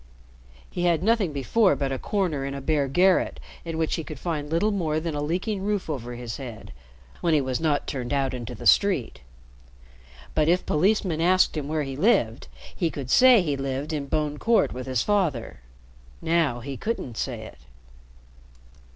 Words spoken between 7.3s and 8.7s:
he was not turned out into the